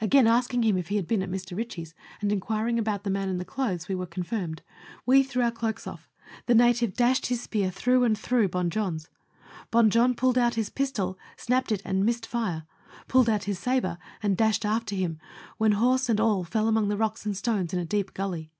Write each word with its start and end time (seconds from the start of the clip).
Again 0.00 0.26
asking 0.26 0.62
him 0.62 0.78
if 0.78 0.88
he 0.88 0.96
had 0.96 1.06
been 1.06 1.20
at 1.22 1.28
Mr. 1.28 1.54
Ritchie's, 1.54 1.92
and 2.22 2.32
inquiring 2.32 2.78
about 2.78 3.04
the 3.04 3.10
man 3.10 3.28
and 3.28 3.46
clothes, 3.46 3.86
we 3.86 3.94
are 3.96 4.06
confirmed; 4.06 4.62
we 5.04 5.22
threw 5.22 5.42
our 5.42 5.50
cloaks 5.50 5.86
off; 5.86 6.08
the 6.46 6.54
native 6.54 6.94
dashed 6.94 7.26
his 7.26 7.42
spear 7.42 7.70
through 7.70 8.04
and 8.04 8.16
through 8.16 8.48
Bon 8.48 8.70
Jon's. 8.70 9.10
Bon 9.70 9.90
Jon 9.90 10.14
pulled 10.14 10.38
out 10.38 10.54
his 10.54 10.70
pistol, 10.70 11.18
snapped 11.36 11.70
it, 11.70 11.82
and 11.84 12.06
missed 12.06 12.24
fire; 12.26 12.64
pulled 13.08 13.28
out 13.28 13.44
his 13.44 13.58
sabre 13.58 13.98
and 14.22 14.38
dashed 14.38 14.64
after 14.64 14.94
him, 14.94 15.18
when 15.58 15.72
horse 15.72 16.08
and 16.08 16.18
all 16.18 16.44
fell 16.44 16.66
among 16.66 16.88
the 16.88 16.96
rocks 16.96 17.26
and 17.26 17.36
stones 17.36 17.74
in 17.74 17.78
a 17.78 17.84
deep 17.84 18.14
gully. 18.14 18.50